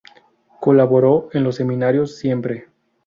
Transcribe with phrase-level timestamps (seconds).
[0.59, 2.69] Colaboró en los semanarios "Siempre!